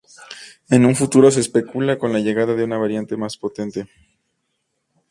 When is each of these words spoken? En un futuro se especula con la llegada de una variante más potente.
En 0.67 0.87
un 0.87 0.95
futuro 0.95 1.29
se 1.29 1.41
especula 1.41 1.99
con 1.99 2.11
la 2.11 2.17
llegada 2.17 2.55
de 2.55 2.63
una 2.63 2.79
variante 2.79 3.17
más 3.17 3.37
potente. 3.37 3.87